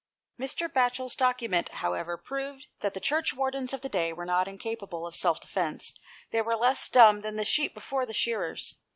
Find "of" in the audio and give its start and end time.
3.71-3.81, 5.05-5.15